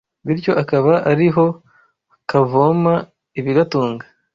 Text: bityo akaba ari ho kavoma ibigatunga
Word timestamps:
bityo 0.25 0.51
akaba 0.63 0.93
ari 1.11 1.27
ho 1.33 1.45
kavoma 2.29 2.93
ibigatunga 3.39 4.05